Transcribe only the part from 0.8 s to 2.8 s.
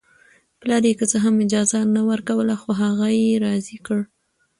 یې که څه هم اجازه نه ورکوله خو